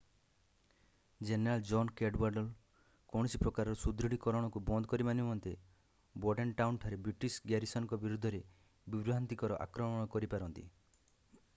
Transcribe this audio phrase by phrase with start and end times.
[1.31, 2.47] General John Cadwalader
[3.15, 5.53] କୌଣସି ପ୍ରକାରର ସୁଦୃଢ଼ୀକରଣକୁ ବନ୍ଦ କରିବା ନିମନ୍ତେ
[6.25, 8.41] ବୋର୍ଡେନ୍‌ଟାଉନ୍‌ଠାରେ ବ୍ରିଟିଶ ଗ୍ୟାରିସନ୍ ବିରୋଧରେ
[8.97, 10.67] ବିଭ୍ରାନ୍ତକର ଆକ୍ରମଣ କରିପାରନ୍ତି।